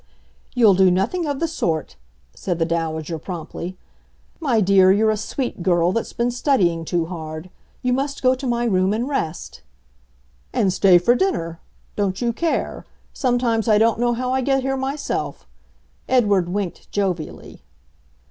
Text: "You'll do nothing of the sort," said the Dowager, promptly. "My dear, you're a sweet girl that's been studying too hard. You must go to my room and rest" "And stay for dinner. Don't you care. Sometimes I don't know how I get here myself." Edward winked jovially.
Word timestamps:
"You'll 0.55 0.73
do 0.73 0.89
nothing 0.89 1.27
of 1.27 1.39
the 1.39 1.47
sort," 1.47 1.95
said 2.33 2.57
the 2.57 2.65
Dowager, 2.65 3.19
promptly. 3.19 3.77
"My 4.39 4.59
dear, 4.59 4.91
you're 4.91 5.11
a 5.11 5.15
sweet 5.15 5.61
girl 5.61 5.91
that's 5.91 6.11
been 6.11 6.31
studying 6.31 6.85
too 6.85 7.05
hard. 7.05 7.51
You 7.83 7.93
must 7.93 8.23
go 8.23 8.33
to 8.33 8.47
my 8.47 8.65
room 8.65 8.93
and 8.93 9.07
rest" 9.07 9.61
"And 10.53 10.73
stay 10.73 10.97
for 10.97 11.13
dinner. 11.13 11.59
Don't 11.95 12.19
you 12.19 12.33
care. 12.33 12.83
Sometimes 13.13 13.67
I 13.67 13.77
don't 13.77 13.99
know 13.99 14.13
how 14.13 14.33
I 14.33 14.41
get 14.41 14.63
here 14.63 14.75
myself." 14.75 15.45
Edward 16.09 16.49
winked 16.49 16.91
jovially. 16.91 17.61